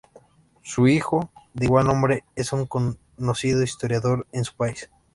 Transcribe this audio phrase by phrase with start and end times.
[0.63, 4.89] Su hijo, de igual nombre, es un conocido historiador en su país.